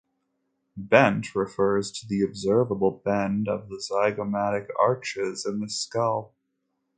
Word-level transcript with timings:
"Bent" 0.75 1.35
refers 1.35 1.91
to 1.91 2.07
the 2.07 2.23
observable 2.23 2.89
bend 3.05 3.47
of 3.47 3.69
the 3.69 3.75
zygomatic 3.79 4.65
arches 4.79 5.45
in 5.45 5.59
the 5.59 5.69
skull. 5.69 6.33